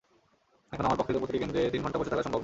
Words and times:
এখন 0.73 0.85
আমার 0.87 0.97
পক্ষে 0.99 1.13
তো 1.13 1.19
প্রতিটি 1.21 1.39
কেন্দ্রে 1.41 1.71
তিন 1.73 1.81
ঘণ্টা 1.85 1.99
বসে 1.99 2.11
থাকা 2.13 2.23
সম্ভব 2.25 2.37
না। 2.37 2.39